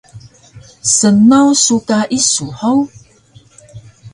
Snaw 0.95 1.49
su 1.63 1.75
ka 1.87 1.99
isu 2.17 2.45
hug? 2.59 2.81